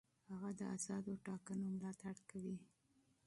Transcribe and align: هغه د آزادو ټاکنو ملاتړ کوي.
هغه 0.31 0.49
د 0.59 0.61
آزادو 0.75 1.13
ټاکنو 1.27 1.65
ملاتړ 1.75 2.15
کوي. 2.29 2.55